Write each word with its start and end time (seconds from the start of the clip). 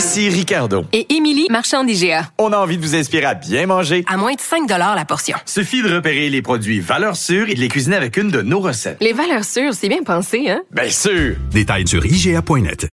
Ici 0.00 0.30
Ricardo. 0.30 0.86
Et 0.94 1.14
Émilie, 1.14 1.46
marchand 1.50 1.84
d'IGA. 1.84 2.30
On 2.38 2.54
a 2.54 2.56
envie 2.56 2.78
de 2.78 2.82
vous 2.82 2.96
inspirer 2.96 3.26
à 3.26 3.34
bien 3.34 3.66
manger. 3.66 4.02
À 4.08 4.16
moins 4.16 4.32
de 4.32 4.40
5 4.40 4.66
la 4.66 5.04
portion. 5.04 5.36
Suffit 5.44 5.82
de 5.82 5.94
repérer 5.94 6.30
les 6.30 6.40
produits 6.40 6.80
valeurs 6.80 7.16
sûres 7.16 7.50
et 7.50 7.54
de 7.54 7.60
les 7.60 7.68
cuisiner 7.68 7.96
avec 7.96 8.16
une 8.16 8.30
de 8.30 8.40
nos 8.40 8.60
recettes. 8.60 8.96
Les 9.02 9.12
valeurs 9.12 9.44
sûres, 9.44 9.74
c'est 9.74 9.90
bien 9.90 10.02
pensé, 10.02 10.48
hein? 10.48 10.62
Bien 10.70 10.88
sûr! 10.88 11.36
Détails 11.50 11.86
sur 11.86 12.06
IGA.net. 12.06 12.88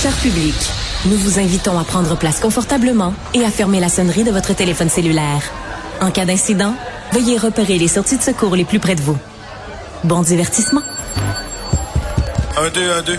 Cher 0.00 0.12
public, 0.22 0.54
nous 1.04 1.18
vous 1.18 1.38
invitons 1.38 1.78
à 1.78 1.84
prendre 1.84 2.16
place 2.16 2.40
confortablement 2.40 3.12
et 3.34 3.44
à 3.44 3.50
fermer 3.50 3.80
la 3.80 3.90
sonnerie 3.90 4.24
de 4.24 4.30
votre 4.30 4.54
téléphone 4.54 4.88
cellulaire. 4.88 5.42
En 6.00 6.10
cas 6.10 6.24
d'incident, 6.24 6.74
veuillez 7.12 7.36
repérer 7.36 7.76
les 7.76 7.88
sorties 7.88 8.16
de 8.16 8.22
secours 8.22 8.56
les 8.56 8.64
plus 8.64 8.78
près 8.78 8.94
de 8.94 9.02
vous. 9.02 9.18
Bon 10.02 10.22
divertissement. 10.22 10.82
Un, 12.56 12.70
deux, 12.70 12.90
un, 12.90 13.02
deux. 13.02 13.18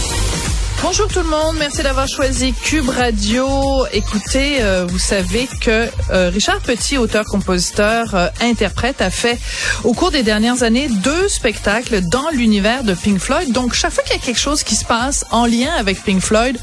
Bonjour 0.83 1.07
tout 1.07 1.19
le 1.19 1.29
monde, 1.29 1.57
merci 1.59 1.83
d'avoir 1.83 2.07
choisi 2.07 2.53
Cube 2.53 2.89
Radio. 2.89 3.85
Écoutez, 3.93 4.63
euh, 4.63 4.87
vous 4.89 4.97
savez 4.97 5.47
que 5.61 5.87
euh, 6.09 6.31
Richard 6.33 6.59
Petit, 6.61 6.97
auteur-compositeur, 6.97 8.15
euh, 8.15 8.27
interprète, 8.41 8.99
a 8.99 9.11
fait 9.11 9.39
au 9.83 9.93
cours 9.93 10.09
des 10.09 10.23
dernières 10.23 10.63
années 10.63 10.89
deux 10.89 11.29
spectacles 11.29 12.01
dans 12.09 12.29
l'univers 12.31 12.83
de 12.83 12.95
Pink 12.95 13.19
Floyd. 13.19 13.51
Donc 13.51 13.73
chaque 13.73 13.93
fois 13.93 14.03
qu'il 14.03 14.15
y 14.15 14.19
a 14.19 14.21
quelque 14.21 14.39
chose 14.39 14.63
qui 14.63 14.75
se 14.75 14.83
passe 14.83 15.23
en 15.29 15.45
lien 15.45 15.71
avec 15.77 16.03
Pink 16.03 16.19
Floyd, 16.19 16.57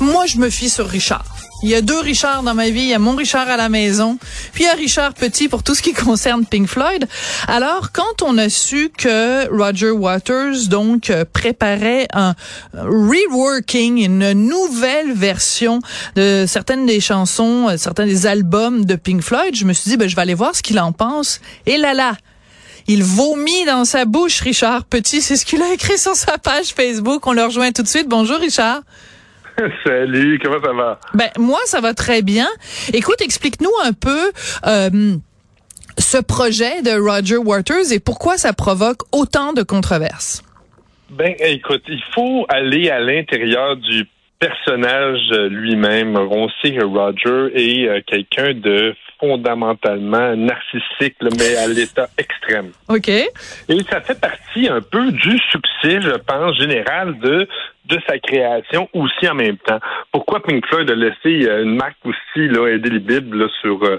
moi 0.00 0.26
je 0.26 0.36
me 0.36 0.50
fie 0.50 0.68
sur 0.68 0.86
Richard. 0.86 1.31
Il 1.62 1.68
y 1.68 1.76
a 1.76 1.80
deux 1.80 2.00
Richards 2.00 2.42
dans 2.42 2.54
ma 2.54 2.70
vie. 2.70 2.80
Il 2.80 2.88
y 2.88 2.94
a 2.94 2.98
mon 2.98 3.14
Richard 3.14 3.48
à 3.48 3.56
la 3.56 3.68
maison, 3.68 4.18
puis 4.52 4.64
il 4.64 4.66
y 4.66 4.70
a 4.70 4.74
Richard 4.74 5.14
Petit 5.14 5.48
pour 5.48 5.62
tout 5.62 5.76
ce 5.76 5.82
qui 5.82 5.92
concerne 5.92 6.44
Pink 6.44 6.66
Floyd. 6.66 7.06
Alors, 7.46 7.92
quand 7.92 8.22
on 8.22 8.36
a 8.36 8.48
su 8.48 8.90
que 8.96 9.48
Roger 9.48 9.92
Waters, 9.92 10.66
donc, 10.68 11.10
euh, 11.10 11.24
préparait 11.32 12.08
un 12.12 12.34
reworking, 12.74 14.04
une 14.04 14.32
nouvelle 14.32 15.12
version 15.12 15.80
de 16.16 16.46
certaines 16.48 16.84
des 16.84 17.00
chansons, 17.00 17.68
euh, 17.68 17.76
certains 17.76 18.06
des 18.06 18.26
albums 18.26 18.84
de 18.84 18.96
Pink 18.96 19.22
Floyd, 19.22 19.54
je 19.54 19.64
me 19.64 19.72
suis 19.72 19.90
dit, 19.90 19.96
ben, 19.96 20.08
je 20.08 20.16
vais 20.16 20.22
aller 20.22 20.34
voir 20.34 20.56
ce 20.56 20.62
qu'il 20.62 20.80
en 20.80 20.90
pense. 20.90 21.40
Et 21.66 21.76
là 21.76 21.94
là, 21.94 22.16
il 22.88 23.04
vomit 23.04 23.64
dans 23.66 23.84
sa 23.84 24.04
bouche, 24.04 24.40
Richard 24.40 24.84
Petit. 24.84 25.22
C'est 25.22 25.36
ce 25.36 25.46
qu'il 25.46 25.62
a 25.62 25.72
écrit 25.72 25.98
sur 25.98 26.16
sa 26.16 26.38
page 26.38 26.74
Facebook. 26.74 27.24
On 27.26 27.32
le 27.32 27.44
rejoint 27.44 27.70
tout 27.70 27.82
de 27.82 27.88
suite. 27.88 28.08
Bonjour, 28.08 28.38
Richard. 28.38 28.80
Salut, 29.84 30.38
comment 30.42 30.62
ça 30.62 30.72
va? 30.72 31.00
Ben 31.14 31.30
moi, 31.38 31.60
ça 31.66 31.80
va 31.80 31.94
très 31.94 32.22
bien. 32.22 32.48
Écoute, 32.92 33.20
explique-nous 33.20 33.72
un 33.84 33.92
peu 33.92 34.32
euh, 34.66 35.16
ce 35.98 36.18
projet 36.18 36.82
de 36.82 36.98
Roger 36.98 37.36
Waters 37.36 37.92
et 37.92 38.00
pourquoi 38.00 38.36
ça 38.38 38.52
provoque 38.52 39.02
autant 39.12 39.52
de 39.52 39.62
controverses. 39.62 40.42
Ben, 41.10 41.34
écoute, 41.40 41.82
il 41.88 42.02
faut 42.14 42.46
aller 42.48 42.88
à 42.88 42.98
l'intérieur 42.98 43.76
du 43.76 44.08
personnage 44.42 45.30
lui-même. 45.50 46.16
On 46.16 46.48
sait 46.60 46.72
que 46.72 46.84
Roger 46.84 47.52
est 47.54 47.88
euh, 47.88 48.00
quelqu'un 48.04 48.54
de 48.54 48.92
fondamentalement 49.20 50.34
narcissique, 50.34 51.14
mais 51.22 51.56
à 51.56 51.68
l'état 51.68 52.08
extrême. 52.18 52.72
OK. 52.88 53.08
Et 53.08 53.82
ça 53.88 54.00
fait 54.00 54.20
partie 54.20 54.68
un 54.68 54.80
peu 54.80 55.12
du 55.12 55.38
succès, 55.52 56.00
je 56.00 56.16
pense, 56.26 56.58
général 56.58 57.18
de 57.20 57.46
de 57.84 57.98
sa 58.08 58.16
création 58.18 58.88
aussi 58.94 59.28
en 59.28 59.34
même 59.34 59.58
temps. 59.58 59.80
Pourquoi 60.12 60.40
Pink 60.40 60.64
Floyd 60.66 60.88
a 60.88 60.94
laissé 60.94 61.48
euh, 61.48 61.64
une 61.64 61.74
marque 61.74 61.98
aussi 62.04 62.48
là, 62.48 62.66
indélébile 62.72 63.28
là, 63.32 63.48
sur 63.60 63.82
euh, 63.82 63.98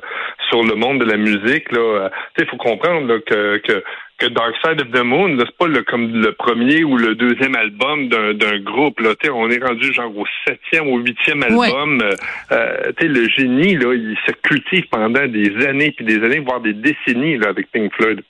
sur 0.50 0.64
le 0.64 0.76
monde 0.76 1.00
de 1.00 1.06
la 1.06 1.18
musique 1.18 1.72
là? 1.72 2.10
Il 2.38 2.46
faut 2.48 2.58
comprendre 2.58 3.18
que, 3.20 3.58
que 3.58 3.84
que 4.24 4.30
Dark 4.30 4.56
Side 4.64 4.82
of 4.82 4.92
the 4.92 5.04
Moon, 5.04 5.38
c'est 5.38 5.58
pas 5.58 5.68
le, 5.68 5.84
comme 5.84 6.22
le 6.22 6.32
premier 6.32 6.84
ou 6.84 6.98
le 6.98 7.16
deuxième 7.16 7.56
album 7.56 8.08
d'un 8.08 8.60
groupe. 8.60 9.00
Là, 9.02 9.16
on 9.34 9.50
est 9.50 9.64
rendu 9.64 9.92
genre 9.94 10.18
au 10.18 10.26
septième 10.48 10.88
ou 10.88 10.98
huitième 10.98 11.44
album. 11.44 12.02
Euh, 12.02 12.12
euh 12.52 12.92
le 13.02 13.28
génie, 13.28 13.76
là, 13.76 13.94
il 13.94 14.18
se 14.26 14.32
cultive 14.32 14.86
pendant 14.90 15.28
des 15.28 15.52
années 15.68 15.92
puis 15.92 16.06
des 16.06 16.24
années, 16.24 16.40
voire 16.40 16.62
des 16.62 16.74
décennies 16.74 17.38
là, 17.38 17.50
avec 17.50 17.70
Pink 17.72 17.94
Floyd 17.94 18.22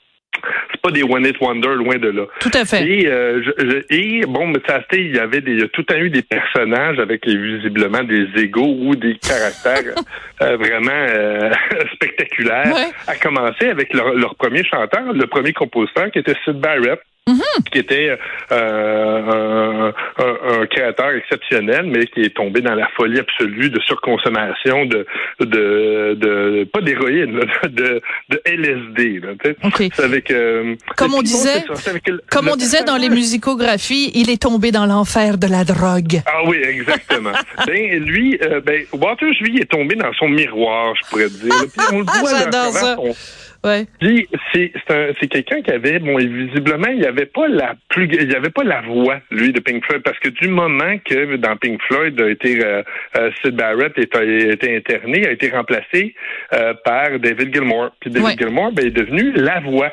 c'est 0.70 0.80
pas 0.80 0.90
des 0.90 1.02
one 1.02 1.26
hit 1.26 1.40
wonder 1.40 1.74
loin 1.74 1.96
de 1.96 2.08
là. 2.08 2.24
Tout 2.40 2.50
à 2.54 2.64
fait. 2.64 2.86
Et, 2.86 3.06
euh, 3.06 3.42
et 3.90 4.22
bon, 4.26 4.48
mais 4.48 4.60
ça 4.66 4.80
il 4.92 5.14
y 5.14 5.18
avait 5.18 5.40
des, 5.40 5.52
il 5.52 5.60
y 5.60 5.62
a 5.62 5.68
tout 5.68 5.84
un 5.90 5.96
eu 5.96 6.10
des 6.10 6.22
personnages 6.22 6.98
avec 6.98 7.26
visiblement 7.26 8.02
des 8.02 8.26
égaux 8.36 8.76
ou 8.80 8.94
des 8.96 9.16
caractères 9.16 9.94
euh, 10.42 10.56
vraiment 10.56 10.90
euh, 10.90 11.50
spectaculaires. 11.94 12.74
À 13.06 13.16
commencer 13.16 13.68
avec 13.68 13.92
leur, 13.92 14.14
leur, 14.14 14.34
premier 14.34 14.64
chanteur, 14.64 15.12
le 15.12 15.26
premier 15.26 15.52
compositeur 15.52 16.10
qui 16.10 16.18
était 16.18 16.34
Sid 16.44 16.54
Barrett. 16.60 17.00
Mm-hmm. 17.26 17.70
qui 17.72 17.78
était 17.78 18.18
euh, 18.52 19.92
un, 20.18 20.60
un, 20.60 20.66
créateur 20.66 21.08
exceptionnel, 21.12 21.86
mais 21.86 22.04
qui 22.08 22.20
est 22.20 22.36
tombé 22.36 22.60
dans 22.60 22.74
la 22.74 22.86
folie 22.98 23.18
absolue 23.18 23.70
de 23.70 23.80
surconsommation 23.80 24.84
de 24.84 25.06
de, 25.40 26.16
de 26.20 26.64
pas 26.64 26.82
d'héroïne, 26.82 27.40
de, 27.70 28.02
de 28.28 28.42
LSD. 28.44 29.20
Là, 29.20 29.30
avec, 30.04 30.30
euh, 30.30 30.74
comme 30.98 31.14
on 31.14 31.22
disait, 31.22 31.64
comme 32.30 32.48
on 32.48 32.56
disait 32.56 32.84
dans 32.84 32.98
les 32.98 33.08
musicographies, 33.08 34.12
il 34.14 34.28
est 34.28 34.42
tombé 34.42 34.70
dans 34.70 34.84
l'enfer 34.84 35.38
de 35.38 35.46
la 35.46 35.64
drogue. 35.64 36.20
Ah 36.26 36.42
oui, 36.46 36.58
exactement. 36.62 37.32
ben 37.66 38.04
lui, 38.04 38.38
euh, 38.42 38.60
ben 38.60 38.84
Waters 38.92 39.32
lui 39.40 39.60
est 39.60 39.70
tombé 39.70 39.94
dans 39.94 40.12
son 40.12 40.28
miroir, 40.28 40.94
je 41.02 41.08
pourrais 41.08 41.30
dire. 41.30 41.54
Puis 41.74 41.86
on 41.90 42.00
le 42.00 42.04
voit 42.04 42.38
J'adore 42.38 42.72
ça. 42.72 42.96
Ouais. 43.64 43.86
Puis 43.98 44.28
c'est 44.52 44.72
c'est 44.86 45.26
quelqu'un 45.28 45.62
qui 45.62 45.70
avait 45.70 45.98
bon 45.98 46.18
visiblement 46.18 46.88
il 46.88 47.04
avait 47.06 47.24
pas 47.24 47.48
la 47.48 47.74
plus 47.88 48.06
il 48.12 48.30
y 48.30 48.36
avait 48.36 48.50
pas 48.50 48.62
la 48.62 48.82
voix 48.82 49.20
lui 49.30 49.52
de 49.52 49.60
Pink 49.60 49.82
Floyd 49.86 50.02
parce 50.02 50.18
que 50.18 50.28
du 50.28 50.48
moment 50.48 50.98
que 51.02 51.36
dans 51.36 51.56
Pink 51.56 51.80
Floyd 51.82 52.20
a 52.20 52.28
été 52.28 52.62
euh, 52.62 52.82
euh 53.16 53.30
Sid 53.42 53.56
Barrett 53.56 53.94
a 53.98 54.22
été 54.22 54.76
interné 54.76 55.26
a 55.26 55.30
été 55.30 55.48
remplacé 55.48 56.14
euh, 56.52 56.74
par 56.84 57.18
David 57.18 57.54
Gilmour 57.54 57.90
puis 58.00 58.10
David 58.10 58.38
Gilmour 58.38 58.72
ben, 58.72 58.86
est 58.86 58.90
devenu 58.90 59.32
la 59.32 59.60
voix 59.60 59.92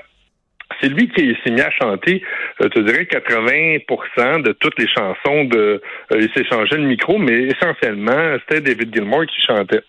c'est 0.79 0.89
lui 0.89 1.09
qui 1.09 1.35
s'est 1.43 1.51
mis 1.51 1.61
à 1.61 1.69
chanter, 1.71 2.23
je 2.59 2.67
te 2.67 2.79
dirais 2.79 3.05
80 3.05 4.39
de 4.39 4.51
toutes 4.53 4.79
les 4.79 4.87
chansons 4.87 5.43
de. 5.45 5.81
il 6.15 6.29
s'est 6.33 6.45
changé 6.45 6.77
le 6.77 6.85
micro, 6.85 7.17
mais 7.17 7.43
essentiellement, 7.43 8.37
c'était 8.39 8.61
David 8.61 8.93
Gilmour 8.93 9.25
qui 9.25 9.41
chantait. 9.41 9.81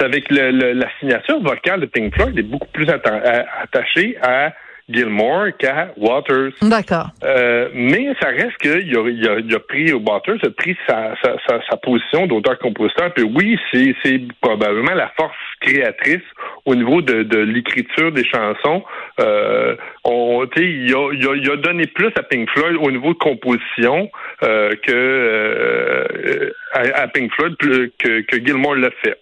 C'est 0.00 0.06
avec 0.06 0.30
le, 0.30 0.72
la 0.72 0.86
signature 0.98 1.40
vocale 1.40 1.80
de 1.80 1.86
Pink 1.86 2.14
Floyd 2.14 2.38
est 2.38 2.42
beaucoup 2.42 2.68
plus 2.72 2.88
attachée 2.88 4.16
à 4.22 4.52
Gilmore 4.88 5.48
qu'à 5.58 5.92
Waters. 5.96 6.52
D'accord. 6.62 7.08
Euh, 7.22 7.68
mais 7.74 8.08
ça 8.20 8.28
reste 8.28 8.56
qu'il 8.60 8.72
a, 8.72 8.78
il 8.80 9.28
a, 9.28 9.38
il 9.38 9.54
a 9.54 9.60
pris 9.60 9.92
Waters, 9.92 10.38
a 10.42 10.50
pris 10.50 10.76
sa, 10.88 11.14
sa, 11.22 11.36
sa, 11.46 11.60
sa 11.68 11.76
position 11.76 12.26
d'auteur-compositeur. 12.26 13.12
Puis 13.14 13.24
oui, 13.24 13.58
c'est, 13.70 13.94
c'est 14.02 14.20
probablement 14.40 14.94
la 14.94 15.12
force 15.16 15.36
créatrice 15.60 16.24
au 16.64 16.74
niveau 16.74 17.02
de, 17.02 17.22
de 17.22 17.38
l'écriture 17.38 18.10
des 18.10 18.24
chansons. 18.24 18.82
Euh, 19.20 19.76
on, 20.04 20.46
il, 20.56 20.94
a, 20.94 21.12
il, 21.12 21.28
a, 21.28 21.34
il 21.36 21.50
a 21.50 21.56
donné 21.56 21.86
plus 21.86 22.10
à 22.16 22.22
Pink 22.22 22.48
Floyd 22.50 22.78
au 22.80 22.90
niveau 22.90 23.12
de 23.12 23.18
composition 23.18 24.10
euh, 24.42 24.70
que 24.82 24.92
euh, 24.92 26.50
à, 26.72 27.02
à, 27.02 27.08
Pink 27.08 27.30
Floyd 27.34 27.54
que, 27.58 28.22
que 28.22 28.36
Gilmore 28.44 28.76
l'a 28.76 28.90
fait. 29.04 29.18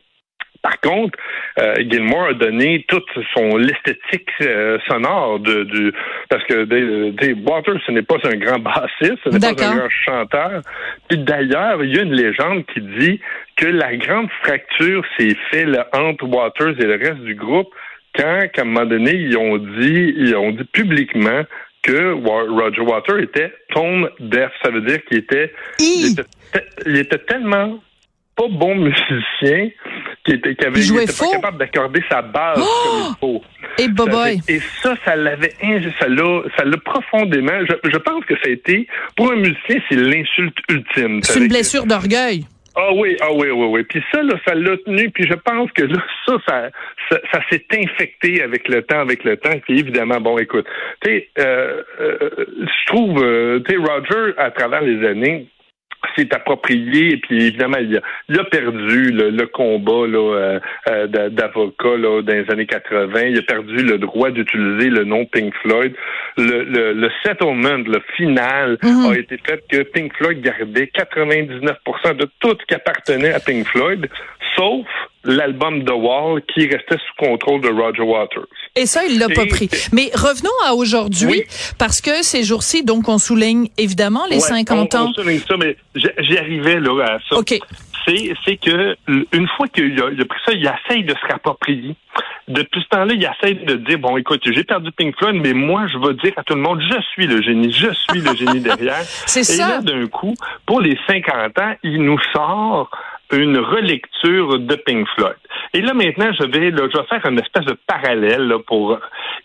Par 0.62 0.80
contre, 0.80 1.16
euh, 1.60 1.74
Gilmore 1.78 2.28
a 2.28 2.34
donné 2.34 2.84
toute 2.88 3.08
son 3.34 3.56
l'esthétique 3.56 4.28
euh, 4.40 4.78
sonore 4.88 5.38
de, 5.38 5.64
du 5.64 5.92
parce 6.28 6.44
que 6.44 6.64
des, 6.64 7.32
Waters 7.34 7.80
ce 7.86 7.92
n'est 7.92 8.02
pas 8.02 8.16
un 8.24 8.36
grand 8.36 8.58
bassiste, 8.58 9.18
ce 9.24 9.30
n'est 9.30 9.38
pas 9.38 9.64
un 9.64 9.76
grand 9.76 9.88
chanteur. 9.88 10.62
Puis 11.08 11.18
d'ailleurs, 11.18 11.82
il 11.84 11.94
y 11.94 11.98
a 11.98 12.02
une 12.02 12.14
légende 12.14 12.64
qui 12.66 12.80
dit 12.80 13.20
que 13.56 13.66
la 13.66 13.96
grande 13.96 14.28
fracture 14.42 15.04
s'est 15.16 15.36
faite 15.50 15.68
entre 15.92 16.24
Waters 16.24 16.74
et 16.80 16.84
le 16.84 16.96
reste 16.96 17.22
du 17.22 17.34
groupe 17.34 17.72
quand, 18.16 18.48
qu'à 18.52 18.62
un 18.62 18.64
moment 18.64 18.86
donné, 18.86 19.12
ils 19.12 19.36
ont 19.36 19.58
dit, 19.58 20.14
ils 20.16 20.34
ont 20.34 20.50
dit 20.50 20.64
publiquement 20.64 21.42
que 21.82 22.12
Roger 22.12 22.82
Water 22.82 23.18
était 23.20 23.52
tone 23.72 24.08
deaf. 24.20 24.50
Ça 24.62 24.70
veut 24.70 24.80
dire 24.82 25.04
qu'il 25.04 25.18
était, 25.18 25.52
il 25.78 26.12
était, 26.12 26.64
il 26.86 26.96
était 26.96 27.18
tellement 27.18 27.80
pas 28.38 28.48
bon 28.48 28.76
musicien 28.76 29.70
qui 30.24 30.32
était, 30.32 30.54
qui 30.54 30.64
avait, 30.64 30.80
Il 30.80 30.96
était 30.96 31.12
pas 31.12 31.32
capable 31.32 31.58
d'accorder 31.58 32.02
sa 32.08 32.22
base 32.22 32.58
Oh! 32.60 32.62
comme 32.84 33.08
il 33.10 33.16
faut. 33.20 33.42
Et 34.48 34.60
ça, 34.82 34.94
ça 35.04 35.16
l'avait, 35.16 35.52
ça 35.98 36.08
l'a, 36.08 36.42
ça 36.56 36.64
l'a 36.64 36.76
profondément. 36.78 37.52
Je, 37.68 37.90
je 37.90 37.98
pense 37.98 38.24
que 38.24 38.34
ça 38.36 38.48
a 38.48 38.50
été, 38.50 38.86
pour 39.16 39.32
un 39.32 39.36
musicien, 39.36 39.80
c'est 39.88 39.96
l'insulte 39.96 40.56
ultime. 40.68 41.20
C'est 41.22 41.40
une 41.40 41.48
blessure 41.48 41.86
d'orgueil. 41.86 42.44
Ah 42.80 42.92
oui, 42.94 43.16
ah 43.20 43.32
oui, 43.32 43.50
oui, 43.50 43.66
oui. 43.66 43.82
Puis 43.82 44.00
ça, 44.12 44.22
là, 44.22 44.34
ça 44.46 44.54
l'a 44.54 44.76
tenu. 44.78 45.10
Puis 45.10 45.26
je 45.28 45.34
pense 45.34 45.70
que 45.72 45.82
là, 45.82 46.00
ça, 46.26 46.34
ça, 46.46 46.70
ça, 47.10 47.20
ça 47.32 47.40
s'est 47.50 47.66
infecté 47.74 48.40
avec 48.40 48.68
le 48.68 48.82
temps, 48.82 49.00
avec 49.00 49.24
le 49.24 49.36
temps. 49.36 49.58
Puis 49.64 49.80
évidemment, 49.80 50.20
bon, 50.20 50.38
écoute, 50.38 50.66
tu 51.02 51.10
sais, 51.10 51.28
euh, 51.40 51.82
euh, 52.00 52.18
je 52.38 52.86
trouve, 52.86 53.20
euh, 53.20 53.60
tu 53.66 53.74
sais, 53.74 53.78
Roger, 53.78 54.32
à 54.36 54.52
travers 54.52 54.82
les 54.82 55.04
années, 55.04 55.48
s'est 56.16 56.32
approprié 56.34 57.12
et 57.12 57.16
puis 57.18 57.46
évidemment 57.46 57.78
il 57.78 57.96
a, 57.96 58.00
il 58.28 58.38
a 58.38 58.44
perdu 58.44 59.10
le, 59.12 59.30
le 59.30 59.46
combat 59.46 60.06
là, 60.06 60.18
euh, 60.36 60.60
euh, 60.90 61.06
d'a- 61.06 61.28
d'avocat 61.30 61.96
là, 61.96 62.22
dans 62.22 62.32
les 62.34 62.50
années 62.50 62.66
80 62.66 63.20
il 63.22 63.38
a 63.38 63.42
perdu 63.42 63.76
le 63.76 63.98
droit 63.98 64.30
d'utiliser 64.30 64.90
le 64.90 65.04
nom 65.04 65.24
Pink 65.26 65.52
Floyd. 65.62 65.94
Le, 66.36 66.64
le, 66.64 66.92
le 66.92 67.10
settlement 67.24 67.76
le 67.78 68.00
final 68.16 68.78
a 69.10 69.18
été 69.18 69.38
fait 69.46 69.62
que 69.70 69.82
Pink 69.82 70.12
Floyd 70.16 70.40
gardait 70.40 70.90
99% 70.94 72.16
de 72.16 72.28
tout 72.40 72.56
ce 72.60 72.66
qui 72.66 72.74
appartenait 72.74 73.32
à 73.32 73.40
Pink 73.40 73.66
Floyd 73.66 74.08
sauf 74.56 74.86
l'album 75.24 75.84
The 75.84 75.90
Wall 75.92 76.42
qui 76.54 76.66
restait 76.66 76.96
sous 76.96 77.14
contrôle 77.26 77.60
de 77.60 77.68
Roger 77.68 78.02
Waters 78.02 78.46
Et 78.76 78.86
ça, 78.86 79.04
il 79.04 79.18
l'a 79.18 79.28
pas 79.28 79.42
Et- 79.44 79.48
pris. 79.48 79.68
Mais 79.92 80.10
revenons 80.14 80.50
à 80.66 80.74
aujourd'hui, 80.74 81.28
Oui. 81.28 81.42
parce 81.78 82.00
que 82.00 82.22
ces 82.22 82.44
jours-ci, 82.44 82.84
donc, 82.84 83.08
on 83.08 83.18
souligne 83.18 83.68
évidemment 83.78 84.24
les 84.30 84.36
Ouais, 84.36 84.40
50 84.40 84.94
on- 84.94 84.98
ans. 84.98 85.10
on 85.10 85.12
souligne 85.22 85.40
ça, 85.40 85.56
mais 85.56 85.76
j'- 85.94 86.08
j'y 86.18 86.38
arrivais 86.38 86.80
là, 86.80 87.04
à 87.04 87.18
ça. 87.28 87.36
OK. 87.38 87.58
C'est, 88.06 88.32
c'est 88.44 88.56
que 88.56 88.96
une 89.32 89.46
fois 89.56 89.68
qu'il 89.68 90.00
a, 90.00 90.10
il 90.10 90.20
a 90.20 90.24
pris 90.24 90.40
ça, 90.46 90.52
il 90.52 90.64
essaye 90.66 91.04
de 91.04 91.10
se 91.14 91.26
rapproprier. 91.30 91.94
Depuis 92.46 92.80
ce 92.80 92.88
temps-là, 92.88 93.12
il 93.12 93.22
essaye 93.22 93.56
de 93.66 93.74
dire 93.74 93.98
bon, 93.98 94.16
écoute, 94.16 94.40
j'ai 94.50 94.64
perdu 94.64 94.90
Pink 94.92 95.14
Floyd, 95.18 95.36
mais 95.44 95.52
moi, 95.52 95.86
je 95.92 95.98
vais 95.98 96.14
dire 96.14 96.32
à 96.38 96.42
tout 96.42 96.54
le 96.54 96.62
monde, 96.62 96.80
je 96.80 96.98
suis 97.12 97.26
le 97.26 97.42
génie, 97.42 97.70
je 97.70 97.88
suis 98.08 98.20
le 98.22 98.34
génie 98.34 98.60
derrière. 98.60 99.02
C'est 99.26 99.40
Et 99.40 99.44
ça. 99.44 99.68
là, 99.68 99.80
d'un 99.82 100.06
coup, 100.06 100.34
pour 100.64 100.80
les 100.80 100.96
50 101.06 101.58
ans, 101.58 101.74
il 101.82 102.02
nous 102.02 102.18
sort 102.32 102.90
une 103.32 103.58
relecture 103.58 104.58
de 104.58 104.74
Pink 104.76 105.06
Floyd. 105.14 105.36
Et 105.74 105.80
là, 105.82 105.92
maintenant, 105.94 106.32
je 106.32 106.44
vais, 106.46 106.70
là, 106.70 106.88
je 106.92 106.98
vais 106.98 107.06
faire 107.06 107.26
une 107.26 107.38
espèce 107.38 107.64
de 107.66 107.76
parallèle 107.86 108.48
là, 108.48 108.58
pour. 108.66 108.98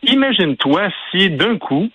Imagine-toi 0.04 0.88
si 1.12 1.30
d'un 1.30 1.58
coup, 1.58 1.90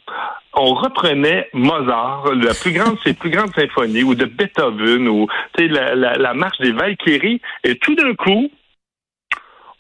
on 0.55 0.75
reprenait 0.75 1.49
Mozart, 1.52 2.25
la 2.35 2.52
plus 2.55 2.73
grande, 2.73 2.99
ses 3.05 3.14
plus 3.14 3.31
grandes 3.31 3.55
symphonies, 3.55 4.02
ou 4.02 4.14
de 4.14 4.25
Beethoven, 4.26 5.08
ou 5.08 5.29
tu 5.56 5.64
sais, 5.64 5.69
la, 5.69 5.94
la, 5.94 6.14
la 6.14 6.35
marche 6.35 6.58
des 6.58 6.73
Valkyries, 6.73 7.40
et 7.64 7.76
tout 7.79 7.94
d'un 7.94 8.14
coup, 8.14 8.50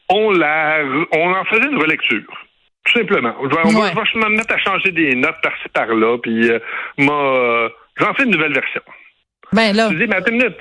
on 0.08 0.30
la, 0.30 0.80
on 1.12 1.30
en 1.32 1.44
faisait 1.44 1.68
une 1.70 1.80
relecture. 1.80 2.22
Tout 2.86 2.98
simplement. 3.00 3.34
Je 3.42 3.48
vais, 3.48 3.60
on 3.64 3.68
va- 3.70 3.80
Ouais. 3.80 3.92
je 4.14 4.18
vais 4.18 4.28
me 4.30 4.36
mettre 4.36 4.54
à 4.54 4.58
changer 4.58 4.90
des 4.92 5.14
notes 5.14 5.36
par-ci 5.42 5.68
par-là, 5.74 6.16
puis 6.22 6.48
euh, 6.50 7.68
j'en 7.96 8.14
fais 8.14 8.24
une 8.24 8.30
nouvelle 8.30 8.54
version. 8.54 8.80
Ben 9.52 9.74
là, 9.74 9.88
Tu 9.90 9.96
dis, 9.96 10.06
mais 10.06 10.16
attends 10.16 10.30
une 10.32 10.38
minute. 10.38 10.56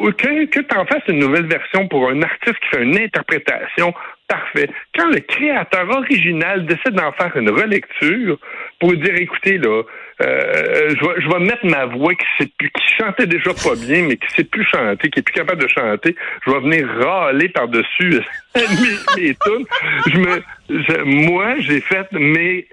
Que, 0.00 0.44
que 0.46 0.60
tu 0.60 0.76
en 0.76 0.86
fasses 0.86 1.02
une 1.08 1.18
nouvelle 1.18 1.46
version 1.48 1.88
pour 1.88 2.08
un 2.08 2.22
artiste 2.22 2.56
qui 2.60 2.68
fait 2.76 2.82
une 2.84 2.96
interprétation, 2.96 3.92
parfait. 4.28 4.70
Quand 4.96 5.08
le 5.08 5.18
créateur 5.20 5.88
original 5.90 6.64
décide 6.66 6.92
d'en 6.92 7.10
faire 7.12 7.36
une 7.36 7.50
relecture 7.50 8.38
pour 8.78 8.92
dire, 8.94 9.14
écoutez, 9.16 9.58
là, 9.58 9.82
euh, 10.22 10.88
je, 10.90 11.04
vais, 11.04 11.20
je 11.20 11.28
vais 11.28 11.40
mettre 11.40 11.66
ma 11.66 11.86
voix 11.86 12.14
qui, 12.14 12.24
sait 12.38 12.50
plus, 12.58 12.70
qui 12.70 12.94
chantait 12.96 13.26
déjà 13.26 13.50
pas 13.54 13.74
bien, 13.74 14.02
mais 14.04 14.16
qui 14.16 14.28
sait 14.36 14.44
plus 14.44 14.64
chanter, 14.64 15.10
qui 15.10 15.18
est 15.18 15.22
plus 15.22 15.32
capable 15.34 15.62
de 15.62 15.68
chanter, 15.68 16.14
je 16.46 16.50
vais 16.52 16.60
venir 16.60 16.86
râler 17.00 17.48
par-dessus 17.48 18.20
mes, 18.54 19.20
mes 19.22 19.34
tunes. 19.34 19.66
Je 20.12 20.16
me, 20.18 20.42
je- 20.70 21.02
moi, 21.28 21.54
j'ai 21.58 21.80
fait, 21.80 22.06
mais 22.12 22.66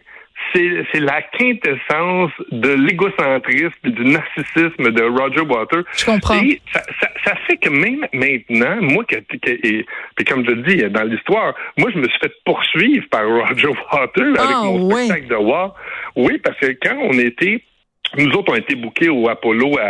c'est 0.91 0.99
la 0.99 1.21
quintessence 1.21 2.31
de 2.51 2.69
l'égocentrisme 2.73 3.73
et 3.85 3.89
du 3.91 4.05
narcissisme 4.05 4.91
de 4.91 5.03
Roger 5.03 5.41
Waters. 5.41 5.83
Je 5.95 6.05
comprends. 6.05 6.39
Et 6.41 6.61
ça, 6.73 6.81
ça, 7.01 7.09
ça 7.25 7.35
fait 7.47 7.57
que 7.57 7.69
même 7.69 8.05
maintenant, 8.13 8.77
moi, 8.81 9.03
que, 9.05 9.15
que- 9.15 9.49
et, 9.49 9.85
puis 10.15 10.25
comme 10.25 10.45
je 10.45 10.51
le 10.51 10.61
dis 10.63 10.77
dans 10.89 11.03
l'histoire, 11.03 11.53
moi, 11.77 11.89
je 11.93 11.99
me 11.99 12.07
suis 12.07 12.19
fait 12.19 12.31
poursuivre 12.45 13.05
par 13.09 13.27
Roger 13.27 13.67
Waters 13.67 14.39
avec 14.39 14.55
Ah, 14.55 14.61
mon 14.65 14.87
ouais. 14.93 15.05
spectacle 15.05 15.27
de 15.29 15.35
War. 15.35 15.75
Oui, 16.15 16.37
parce 16.43 16.57
que 16.59 16.67
quand 16.81 16.97
on 17.01 17.13
était 17.19 17.61
nous 18.17 18.31
autres, 18.33 18.51
on 18.51 18.55
a 18.55 18.59
été 18.59 18.75
bookés 18.75 19.09
au 19.09 19.27
Apollo 19.29 19.77
à, 19.79 19.83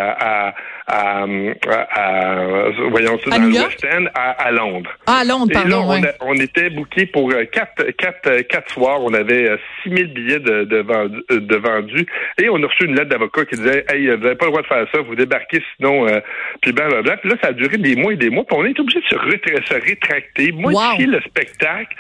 à, 0.50 0.56
à, 0.88 1.24
à- 1.24 1.86
à- 1.95 2.69
voyons 2.89 3.18
ça, 3.19 3.36
À 3.36 3.39
dans 3.39 3.45
le? 3.45 3.54
West 3.54 3.86
End, 3.92 4.06
à, 4.13 4.31
à 4.31 4.51
Londres. 4.51 4.89
ah, 5.07 5.24
Londres, 5.25 5.51
Et 5.51 5.54
là, 5.56 5.62
pardon, 5.62 5.83
on, 5.89 6.01
ouais. 6.01 6.07
a- 6.07 6.13
on 6.22 6.33
était 6.36 6.69
bookés 6.69 7.06
pour 7.07 7.31
euh, 7.31 7.45
quatre, 7.45 7.83
quatre, 7.98 8.27
euh, 8.27 8.42
quatre 8.44 8.72
soirs. 8.72 9.01
On 9.01 9.13
avait 9.13 9.50
euh, 9.50 9.57
6 9.83 9.89
000 9.89 10.10
billets 10.13 10.39
de, 10.39 10.63
de, 10.66 10.77
vendu- 10.81 11.22
euh, 11.31 11.39
de 11.39 11.56
vendus. 11.56 12.06
Et 12.42 12.50
on 12.50 12.62
a 12.62 12.68
reçu 12.68 12.86
une 12.86 12.95
lettre 12.95 13.10
d'avocat 13.10 13.45
qui 13.45 13.56
disait 13.56 13.86
Hey, 13.89 14.07
vous 14.10 14.18
n'avez 14.24 14.36
pas 14.36 14.45
le 14.45 14.51
droit 14.51 14.62
de 14.62 14.68
faire 14.68 14.86
ça, 14.94 15.01
vous 15.01 15.16
débarquez 15.16 15.62
sinon. 15.77 16.07
Euh, 16.07 16.19
puis 16.62 16.72
blablabla. 16.72 17.18
Puis 17.18 17.30
là, 17.30 17.36
ça 17.42 17.50
a 17.50 17.54
duré 17.54 17.77
des 17.77 17.95
mois 17.95 18.13
et 18.13 18.18
des 18.18 18.30
mois. 18.30 18.44
Puis 18.45 18.56
on 18.57 18.66
est 18.66 18.80
obligé 18.80 19.00
de 19.01 19.06
se, 19.06 19.16
retra- 19.16 19.66
se 19.68 19.74
rétracter, 19.74 20.51
modifier 20.51 21.06
Wow. 21.06 21.12
le 21.13 21.22
spectacle, 21.22 21.95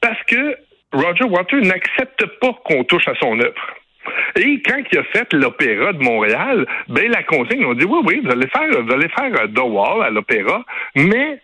parce 0.00 0.22
que 0.24 0.56
Roger 0.92 1.24
Waters 1.24 1.60
n'accepte 1.62 2.24
pas 2.40 2.52
qu'on 2.64 2.84
touche 2.84 3.06
à 3.06 3.14
son 3.20 3.38
œuvre. 3.38 3.54
Et 4.36 4.62
quand 4.62 4.80
il 4.92 4.98
a 4.98 5.02
fait 5.04 5.32
l'opéra 5.32 5.92
de 5.92 6.02
Montréal, 6.02 6.66
ben 6.88 7.10
la 7.10 7.22
consigne, 7.22 7.64
on 7.64 7.74
dit 7.74 7.84
oui, 7.84 8.00
oui, 8.04 8.20
vous 8.24 8.30
allez 8.30 8.46
faire, 8.48 8.68
vous 8.82 8.92
allez 8.92 9.08
faire 9.08 9.32
euh, 9.42 9.46
The 9.48 9.60
Wall 9.64 10.02
à 10.04 10.10
l'opéra, 10.10 10.64
mais 10.96 11.40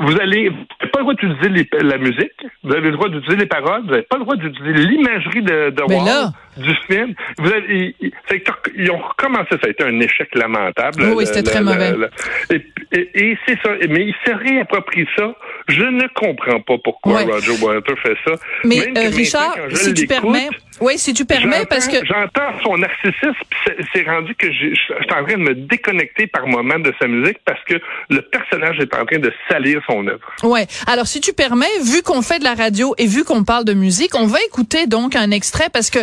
vous 0.00 0.16
allez 0.20 0.48
vous 0.50 0.54
n'avez 0.56 0.90
pas 0.92 0.98
le 1.00 1.02
droit 1.02 1.14
d'utiliser 1.14 1.48
les- 1.48 1.82
la 1.88 1.98
musique, 1.98 2.32
vous 2.62 2.72
avez 2.72 2.90
le 2.90 2.92
droit 2.92 3.08
d'utiliser 3.08 3.36
les 3.36 3.46
paroles, 3.46 3.80
vous 3.82 3.90
n'avez 3.90 4.02
pas 4.02 4.16
le 4.16 4.22
droit 4.24 4.36
d'utiliser 4.36 4.86
l'imagerie 4.86 5.42
de, 5.42 5.70
de 5.70 5.82
Mais 5.88 5.96
Wall, 5.96 6.04
là- 6.06 6.30
du 6.58 6.74
film. 6.86 7.14
Vous 7.38 7.50
avez, 7.50 7.64
ils, 7.68 7.94
ils- 8.00 8.12
ils 8.76 8.90
ont 8.90 8.98
recommencé, 8.98 9.48
ça 9.50 9.66
a 9.66 9.68
été 9.68 9.84
un 9.84 9.98
échec 10.00 10.28
lamentable. 10.34 11.12
Oui, 11.14 11.26
c'était 11.26 11.42
très 11.42 11.60
mauvais. 11.62 11.92
et 12.50 12.62
et- 12.92 13.10
et 13.14 13.38
c'est 13.46 13.58
ça, 13.62 13.70
mais 13.88 14.06
il 14.06 14.14
s'est 14.24 14.32
réapproprié 14.34 15.06
ça. 15.16 15.34
Je 15.68 15.82
ne 15.82 16.06
comprends 16.14 16.60
pas 16.60 16.76
pourquoi 16.82 17.16
Ouais. 17.16 17.24
Roger 17.24 17.52
Waters 17.62 17.98
fait 18.02 18.16
ça. 18.26 18.32
Mais 18.64 18.76
Même 18.92 18.96
euh, 18.96 19.10
Richard, 19.14 19.56
si 19.74 19.92
tu 19.94 20.06
permets, 20.06 20.48
oui, 20.80 20.96
si 20.98 21.12
tu 21.12 21.24
permets, 21.26 21.66
parce 21.68 21.86
que 21.88 21.98
j'entends 22.06 22.52
son 22.62 22.78
narcissisme, 22.78 23.32
c'est- 23.92 24.08
rendu 24.08 24.34
que 24.36 24.46
je 24.50 24.74
suis 24.74 24.94
en 24.94 25.24
train 25.24 25.34
de 25.34 25.42
me 25.42 25.54
déconnecter 25.54 26.26
par 26.28 26.46
moment 26.46 26.78
de 26.78 26.94
sa 27.00 27.06
musique 27.08 27.38
parce 27.44 27.62
que 27.64 27.74
le 28.08 28.22
personnage 28.22 28.78
est 28.78 28.94
en 28.94 29.04
train 29.04 29.18
de 29.18 29.30
salir 29.50 29.82
son 29.86 30.06
œuvre. 30.06 30.32
Ouais. 30.44 30.66
Alors, 30.86 31.06
si 31.06 31.20
tu 31.20 31.32
permets, 31.34 31.66
vu 31.84 32.02
qu'on 32.02 32.22
fait 32.22 32.38
de 32.38 32.44
la 32.44 32.54
radio 32.54 32.94
et 32.96 33.06
vu 33.06 33.24
qu'on 33.24 33.44
parle 33.44 33.64
de 33.66 33.74
musique, 33.74 34.14
on 34.14 34.26
va 34.26 34.38
écouter 34.46 34.86
donc 34.86 35.14
un 35.16 35.30
extrait 35.30 35.68
parce 35.72 35.90
que 35.90 35.98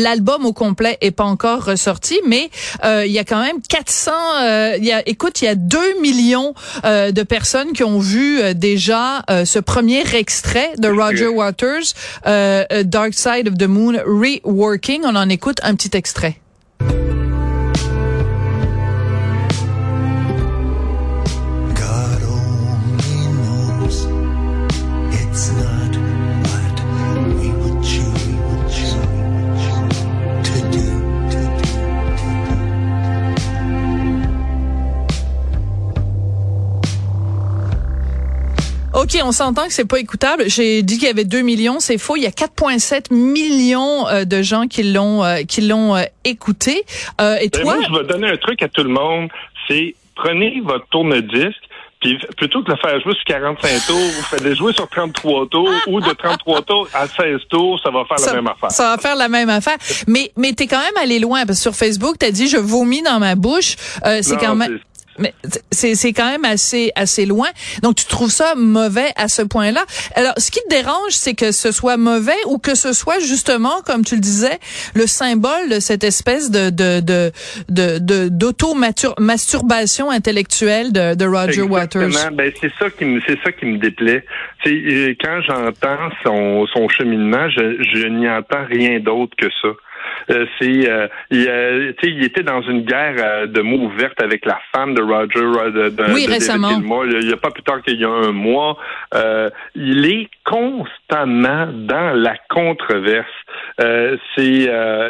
l'album 0.00 0.44
au 0.46 0.52
complet 0.52 0.98
est 1.00 1.10
pas 1.10 1.24
encore 1.24 1.64
ressorti, 1.64 2.18
mais 2.26 2.50
euh, 2.84 3.04
il 3.06 3.12
y 3.12 3.18
a 3.18 3.24
quand 3.24 3.40
même 3.42 3.58
400. 3.68 4.10
euh, 4.42 4.74
il 4.78 4.84
y 4.84 4.92
a, 4.92 5.06
écoute, 5.08 5.42
il 5.42 5.44
y 5.44 5.48
a 5.48 5.54
2 5.54 6.00
millions 6.00 6.54
euh, 6.84 7.10
de 7.12 7.22
personnes 7.22 7.72
qui 7.72 7.84
ont 7.84 7.98
vu 7.98 8.40
euh, 8.40 8.54
déjà 8.54 9.22
euh, 9.30 9.44
ce 9.44 9.58
premier 9.58 10.02
extrait 10.14 10.70
de 10.78 10.88
Roger 10.88 11.28
Waters, 11.28 11.94
euh, 12.26 12.64
Dark 12.84 13.14
Side 13.14 13.48
of 13.48 13.58
the 13.58 13.66
Moon 13.68 13.94
Reworking. 14.04 15.02
On 15.04 15.16
en 15.16 15.28
écoute 15.28 15.58
un 15.62 15.74
petit 15.74 15.96
extrait. 15.96 16.36
OK, 39.12 39.20
on 39.24 39.32
s'entend 39.32 39.66
que 39.66 39.72
c'est 39.72 39.88
pas 39.88 39.98
écoutable. 39.98 40.44
J'ai 40.46 40.82
dit 40.82 40.98
qu'il 40.98 41.08
y 41.08 41.10
avait 41.10 41.24
2 41.24 41.40
millions, 41.40 41.80
c'est 41.80 41.98
faux. 41.98 42.16
Il 42.16 42.22
y 42.22 42.26
a 42.26 42.30
4,7 42.30 43.12
millions 43.12 44.06
euh, 44.08 44.24
de 44.24 44.42
gens 44.42 44.68
qui 44.68 44.84
l'ont 44.84 45.24
euh, 45.24 45.42
qui 45.42 45.62
l'ont 45.62 45.96
euh, 45.96 46.02
écouté. 46.24 46.84
Euh, 47.20 47.36
et 47.40 47.48
Ben, 47.48 47.62
toi, 47.62 47.76
moi, 47.76 47.84
je 47.88 47.98
vais 47.98 48.06
donner 48.06 48.28
un 48.28 48.36
truc 48.36 48.62
à 48.62 48.68
tout 48.68 48.82
le 48.84 48.90
monde, 48.90 49.28
c'est 49.68 49.94
prenez 50.14 50.60
votre 50.64 50.86
tourne-disque, 50.90 51.62
puis 52.00 52.18
plutôt 52.36 52.62
que 52.62 52.68
de 52.68 52.72
le 52.72 52.78
faire 52.78 53.00
jouer 53.00 53.14
sur 53.14 53.24
45 53.24 53.86
tours, 53.86 53.96
vous 53.96 54.22
faites 54.22 54.54
jouer 54.54 54.72
sur 54.72 54.88
33 54.88 55.48
tours, 55.48 55.70
ou 55.88 56.00
de 56.00 56.10
33 56.12 56.62
tours 56.62 56.88
à 56.94 57.06
16 57.06 57.40
tours, 57.48 57.80
ça 57.82 57.90
va 57.90 58.04
faire 58.04 58.18
ça, 58.18 58.30
la 58.30 58.36
même 58.36 58.46
affaire. 58.46 58.70
ça 58.70 58.90
va 58.90 58.98
faire 58.98 59.16
la 59.16 59.28
même 59.28 59.50
affaire. 59.50 59.76
Mais 60.06 60.30
mais 60.36 60.52
t'es 60.52 60.66
quand 60.66 60.80
même 60.80 60.96
allé 60.96 61.18
loin 61.18 61.44
parce 61.46 61.58
que 61.58 61.62
sur 61.62 61.74
Facebook, 61.74 62.16
t'as 62.18 62.30
dit 62.30 62.48
je 62.48 62.58
vomis 62.58 63.02
dans 63.02 63.18
ma 63.18 63.34
bouche. 63.34 63.76
Euh, 64.06 64.20
c'est 64.22 64.36
quand 64.36 64.54
même 64.54 64.78
Mais 65.18 65.34
c'est 65.70 65.94
c'est 65.96 66.12
quand 66.12 66.30
même 66.30 66.44
assez 66.44 66.92
assez 66.94 67.26
loin. 67.26 67.48
Donc 67.82 67.96
tu 67.96 68.06
trouves 68.06 68.30
ça 68.30 68.54
mauvais 68.56 69.10
à 69.16 69.28
ce 69.28 69.42
point-là? 69.42 69.84
Alors 70.14 70.32
ce 70.38 70.50
qui 70.50 70.60
te 70.62 70.68
dérange, 70.70 71.10
c'est 71.10 71.34
que 71.34 71.52
ce 71.52 71.72
soit 71.72 71.96
mauvais 71.96 72.38
ou 72.46 72.58
que 72.58 72.74
ce 72.74 72.92
soit 72.92 73.18
justement, 73.18 73.82
comme 73.84 74.04
tu 74.04 74.14
le 74.14 74.20
disais, 74.20 74.58
le 74.94 75.06
symbole 75.06 75.68
de 75.68 75.78
cette 75.80 76.04
espèce 76.04 76.50
de 76.50 76.70
de 76.70 77.00
de 77.00 77.32
de 77.68 77.98
de- 77.98 78.28
d'auto 78.28 78.74
masturbation 79.18 80.10
intellectuelle 80.10 80.92
de, 80.92 81.14
de 81.14 81.24
Roger 81.26 81.62
Waters. 81.62 82.02
Exactement. 82.02 82.36
Ben, 82.36 82.52
c'est 82.60 82.72
ça 82.78 82.90
qui 82.90 83.04
me, 83.04 83.20
c'est 83.26 83.38
ça 83.44 83.52
qui 83.52 83.66
me 83.66 83.78
déplaît. 83.78 84.24
C'est 84.64 84.72
euh, 84.72 85.14
quand 85.22 85.40
j'entends 85.46 86.10
son, 86.24 86.66
son 86.72 86.88
cheminement, 86.88 87.48
je, 87.50 87.82
je 87.82 88.06
n'y 88.06 88.28
entends 88.28 88.64
rien 88.68 89.00
d'autre 89.00 89.34
que 89.36 89.46
ça. 89.62 89.68
Euh, 90.30 90.46
c'est, 90.58 90.88
euh, 90.90 91.08
il, 91.30 91.46
euh, 91.48 91.92
il 92.02 92.24
était 92.24 92.42
dans 92.42 92.62
une 92.62 92.82
guerre 92.82 93.48
de 93.48 93.60
mots 93.60 93.78
ouverte 93.86 94.22
avec 94.22 94.44
la 94.44 94.58
femme 94.74 94.94
de 94.94 95.02
Roger, 95.02 95.70
de, 95.72 95.88
de- 95.90 96.12
Oui, 96.14 96.26
de 96.26 96.30
récemment. 96.32 97.04
Il 97.04 97.26
n'y 97.26 97.32
a 97.32 97.36
pas 97.36 97.50
plus 97.50 97.62
tard 97.62 97.82
qu'il 97.82 97.98
y 98.00 98.04
a 98.04 98.08
un 98.08 98.32
mois. 98.32 98.76
Il 99.74 100.06
est 100.06 100.28
constamment 100.44 101.66
dans 101.72 102.12
la 102.16 102.34
controverse. 102.48 103.26
C'est, 103.78 104.68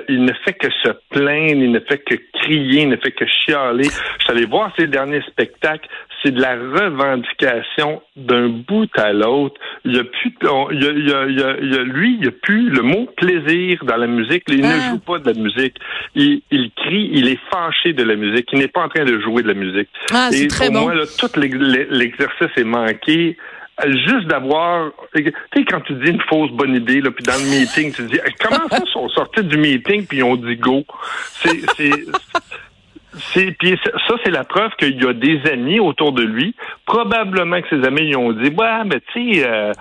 il 0.08 0.24
ne 0.24 0.32
fait 0.44 0.52
que 0.54 0.68
se 0.84 0.90
plaindre, 1.10 1.62
il 1.62 1.72
ne 1.72 1.80
fait 1.80 1.98
que 1.98 2.14
crier, 2.40 2.82
il 2.82 2.88
ne 2.88 2.96
fait 2.96 3.12
que 3.12 3.24
chialer. 3.26 3.84
Je 3.84 4.24
suis 4.24 4.30
allé 4.32 4.44
voir 4.46 4.72
ses 4.78 4.86
derniers 4.86 5.22
spectacles. 5.22 5.88
C'est 6.22 6.32
de 6.32 6.40
la 6.40 6.54
revendication 6.54 8.02
d'un 8.16 8.48
bout 8.48 8.88
à 8.98 9.12
l'autre. 9.12 9.58
Il 9.84 9.96
y 9.96 9.98
a 9.98 10.04
plus, 10.04 10.34
on- 10.48 10.70
il 10.70 10.82
y 10.82 10.86
a, 10.86 10.90
il 10.92 11.08
y 11.08 11.12
a- 11.12 11.26
il 11.26 11.38
y 11.38 11.42
a- 11.42 11.56
il 11.62 11.74
y 11.74 11.78
a- 11.78 11.82
lui, 11.82 12.14
il 12.14 12.20
n'y 12.20 12.28
a 12.28 12.30
plus 12.42 12.68
le 12.70 12.82
mot 12.82 13.06
plaisir 13.16 13.82
dans 13.84 13.96
la 13.96 14.06
musique. 14.06 14.42
Il 14.48 14.64
Ah. 14.64 14.76
ne 14.76 14.80
joue 14.90 14.98
pas 14.98 15.18
de 15.18 15.26
la 15.32 15.34
musique. 15.40 15.76
Il, 16.14 16.42
il 16.50 16.70
crie, 16.76 17.08
il 17.12 17.28
est 17.28 17.38
fâché 17.52 17.92
de 17.92 18.02
la 18.02 18.16
musique. 18.16 18.48
Il 18.52 18.58
n'est 18.58 18.68
pas 18.68 18.82
en 18.84 18.88
train 18.88 19.04
de 19.04 19.18
jouer 19.20 19.42
de 19.42 19.48
la 19.48 19.54
musique. 19.54 19.88
Ah, 20.12 20.28
Et 20.32 20.46
très 20.48 20.66
pour 20.66 20.74
bon. 20.74 20.80
moi, 20.82 20.94
là, 20.94 21.04
tout 21.18 21.30
l'ex- 21.40 21.56
l'exercice 21.90 22.50
est 22.56 22.64
manqué. 22.64 23.36
Juste 23.86 24.26
d'avoir, 24.26 24.90
tu 25.16 25.24
sais, 25.24 25.64
quand 25.64 25.80
tu 25.80 25.94
dis 25.94 26.10
une 26.10 26.20
fausse 26.28 26.50
bonne 26.50 26.74
idée, 26.74 27.00
là, 27.00 27.10
puis 27.12 27.24
dans 27.24 27.32
le 27.42 27.48
meeting, 27.48 27.94
tu 27.94 28.02
dis, 28.02 28.18
comment 28.38 28.68
ça, 28.68 28.78
ils 28.86 28.90
sont 28.92 29.08
sortis 29.08 29.42
du 29.42 29.56
meeting 29.56 30.04
puis 30.06 30.18
ils 30.18 30.22
ont 30.22 30.36
dit 30.36 30.56
go? 30.56 30.84
C'est, 31.32 31.60
c'est, 31.78 31.90
c'est, 33.32 33.52
puis 33.58 33.78
ça, 33.84 34.14
c'est 34.24 34.30
la 34.30 34.44
preuve 34.44 34.70
qu'il 34.78 35.00
y 35.02 35.06
a 35.06 35.12
des 35.12 35.40
amis 35.50 35.80
autour 35.80 36.12
de 36.12 36.22
lui. 36.22 36.54
Probablement 36.86 37.60
que 37.62 37.68
ses 37.68 37.86
amis 37.86 38.02
lui 38.02 38.16
ont 38.16 38.32
dit, 38.32 38.48
ouais, 38.50 38.84
mais 38.86 39.00
tu 39.12 39.34
sais, 39.34 39.46
euh, 39.46 39.72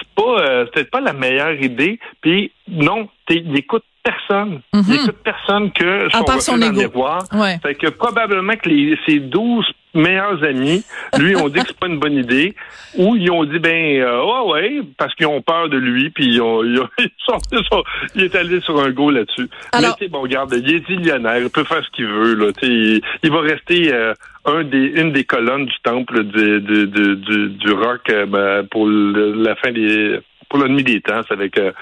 c'est 0.00 0.08
pas, 0.14 0.22
euh, 0.40 0.64
c'est 0.66 0.72
peut-être 0.72 0.90
pas 0.90 1.00
la 1.00 1.12
meilleure 1.12 1.52
idée. 1.62 1.98
Puis 2.20 2.52
non, 2.68 3.08
il 3.30 3.56
écoute 3.56 3.84
personne. 4.02 4.60
Il 4.72 4.94
écoute 4.94 5.16
personne 5.22 5.70
que 5.72 6.08
son 6.10 6.18
Mhm. 6.20 6.24
part 6.24 6.40
son 6.42 6.56
d'en 6.58 6.70
ego. 6.72 6.80
avoir. 6.82 7.22
Ouais. 7.32 7.58
Fait 7.62 7.74
que 7.74 7.88
probablement 7.88 8.54
que 8.56 8.68
les, 8.68 8.98
ses 9.06 9.18
12 9.18 9.66
meilleurs 9.94 10.42
amis, 10.44 10.84
lui, 11.18 11.34
ont 11.36 11.48
dit 11.48 11.60
que 11.60 11.66
c'est 11.68 11.78
pas 11.78 11.86
une 11.86 11.98
bonne 11.98 12.14
idée, 12.14 12.54
ou 12.96 13.16
ils 13.16 13.30
ont 13.30 13.44
dit, 13.44 13.58
ben, 13.58 14.00
euh, 14.00 14.22
ouais, 14.24 14.52
ouais, 14.52 14.80
parce 14.96 15.14
qu'ils 15.14 15.26
ont 15.26 15.42
peur 15.42 15.68
de 15.68 15.76
lui, 15.78 16.10
puis 16.10 16.26
ils, 16.26 16.40
ont, 16.40 16.62
ils, 16.64 16.80
ont- 16.80 16.88
ils 16.98 17.08
sont, 17.26 17.38
ils 17.52 17.64
sont- 17.70 17.84
il 18.14 18.24
est 18.24 18.34
allé 18.34 18.60
sur 18.60 18.78
un 18.80 18.90
go 18.90 19.10
là-dessus. 19.10 19.48
Alors- 19.72 19.96
Mais 20.00 20.08
bon, 20.08 20.20
regarde, 20.22 20.52
il 20.54 20.74
est 20.74 20.88
millionnaire, 20.88 21.38
il 21.38 21.50
peut 21.50 21.64
faire 21.64 21.84
ce 21.84 21.90
qu'il 21.90 22.06
veut, 22.06 22.34
là, 22.34 22.52
tu 22.52 22.66
sais, 22.66 22.72
il, 22.72 23.00
il 23.22 23.30
va 23.30 23.40
rester 23.40 23.92
euh, 23.92 24.14
un 24.44 24.64
des, 24.64 24.78
une 25.00 25.12
des 25.12 25.24
colonnes 25.24 25.66
du 25.66 25.76
temple 25.82 26.24
du, 26.24 26.60
du, 26.60 26.86
du, 26.86 27.16
du, 27.16 27.48
du 27.50 27.72
rock 27.72 28.02
euh, 28.10 28.26
ben, 28.26 28.66
pour 28.70 28.86
le- 28.86 29.34
la 29.42 29.54
fin 29.56 29.72
des 29.72 30.20
pour 30.50 30.60
l'ennemi 30.60 30.82
des 30.82 31.02
temps, 31.02 31.20
c'est 31.28 31.34
avec 31.34 31.58
euh, 31.58 31.72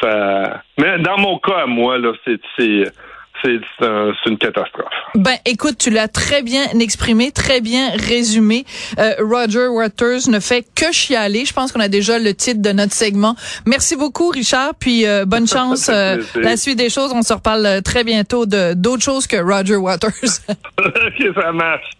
ça. 0.00 0.62
Mais 0.78 0.96
dans 1.00 1.18
mon 1.18 1.38
cas 1.38 1.62
à 1.62 1.66
moi, 1.66 1.98
là, 1.98 2.12
c'est 2.24 2.84
c'est 3.42 3.48
c'est 3.52 3.60
c'est 3.78 3.86
un- 3.86 4.12
c'est 4.22 4.30
une 4.30 4.38
catastrophe. 4.38 4.86
Ben, 5.14 5.36
écoute, 5.44 5.76
tu 5.78 5.90
l'as 5.90 6.08
très 6.08 6.42
bien 6.42 6.64
exprimé, 6.80 7.32
très 7.32 7.60
bien 7.60 7.90
résumé. 7.90 8.64
Euh, 8.98 9.14
Roger 9.20 9.66
Waters 9.68 10.28
ne 10.28 10.40
fait 10.40 10.64
que 10.74 10.92
chialer. 10.92 11.44
Je 11.44 11.52
pense 11.52 11.72
qu'on 11.72 11.80
a 11.80 11.88
déjà 11.88 12.18
le 12.18 12.34
titre 12.34 12.62
de 12.62 12.70
notre 12.72 12.92
segment. 12.94 13.34
Merci 13.66 13.96
beaucoup, 13.96 14.28
Richard. 14.30 14.74
Puis 14.78 15.06
euh, 15.06 15.24
bonne 15.26 15.46
chance. 15.48 15.88
Euh, 15.88 16.22
la 16.36 16.56
suite 16.56 16.78
des 16.78 16.90
choses, 16.90 17.12
on 17.14 17.22
se 17.22 17.32
reparle 17.32 17.66
euh, 17.66 17.80
très 17.80 18.04
bientôt 18.04 18.46
de 18.46 18.74
d'autres 18.74 19.02
choses 19.02 19.26
que 19.26 19.36
Roger 19.36 19.76
Waters. 19.76 20.10
ok, 20.78 21.34
ça 21.34 21.52
marche. 21.52 21.90